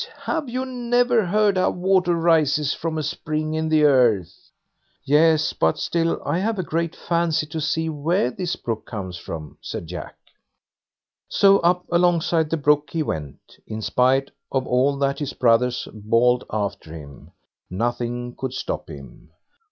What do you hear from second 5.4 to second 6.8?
but still I've a